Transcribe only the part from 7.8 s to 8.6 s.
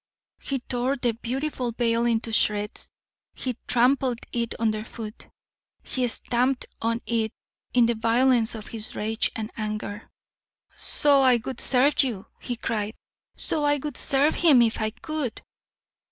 the violence